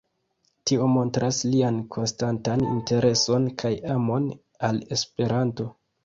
Tio 0.69 0.85
montras 0.91 1.41
lian 1.55 1.75
konstantan 1.95 2.63
intereson 2.67 3.45
kaj 3.65 3.71
amon 3.97 4.25
al 4.69 4.81
Esperanto. 4.97 5.69